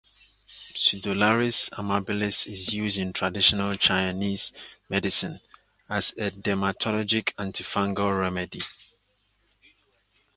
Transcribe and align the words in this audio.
"Pseudolarix 0.73 1.69
amabilis" 1.73 2.47
is 2.47 2.73
used 2.73 2.97
in 2.97 3.13
traditional 3.13 3.77
Chinese 3.77 4.51
medicine 4.89 5.39
as 5.87 6.11
dermatologic 6.13 7.35
antifungal 7.35 8.19
remedy. 8.19 8.63